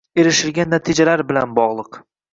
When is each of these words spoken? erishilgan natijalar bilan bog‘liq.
erishilgan 0.21 0.71
natijalar 0.75 1.23
bilan 1.33 1.55
bog‘liq. 1.61 2.01